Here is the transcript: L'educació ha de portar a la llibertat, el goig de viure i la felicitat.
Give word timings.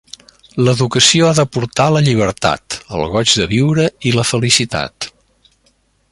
L'educació 0.67 1.27
ha 1.27 1.33
de 1.39 1.43
portar 1.57 1.85
a 1.91 1.93
la 1.97 2.01
llibertat, 2.07 2.79
el 2.99 3.05
goig 3.17 3.35
de 3.41 3.47
viure 3.55 3.87
i 4.09 4.15
la 4.19 4.25
felicitat. 4.31 5.11